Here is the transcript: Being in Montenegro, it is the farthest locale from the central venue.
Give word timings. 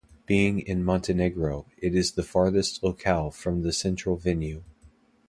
Being 0.25 0.59
in 0.61 0.83
Montenegro, 0.83 1.67
it 1.77 1.93
is 1.93 2.13
the 2.13 2.23
farthest 2.23 2.81
locale 2.83 3.29
from 3.29 3.61
the 3.61 3.71
central 3.71 4.17
venue. 4.17 4.63